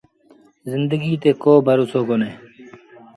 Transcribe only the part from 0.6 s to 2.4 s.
زندڪيٚ تي ڪو ڀروسو ڪونهي۔